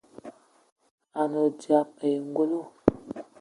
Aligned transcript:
A 1.19 1.21
ne 1.29 1.37
odzap 1.47 1.89
ayi 2.03 2.17
ongolo. 2.23 2.59